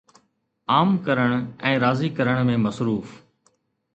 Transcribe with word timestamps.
عام 0.75 0.93
ڪرڻ 1.07 1.35
۽ 1.73 1.75
راضي 1.83 2.09
ڪرڻ 2.21 2.41
۾ 2.51 2.57
مصروف 2.65 3.13